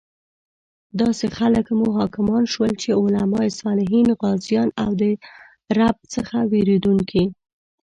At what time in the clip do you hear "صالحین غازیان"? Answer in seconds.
3.59-4.69